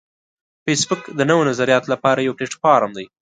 [0.63, 3.05] فېسبوک د نوو نظریاتو لپاره یو پلیټ فارم دی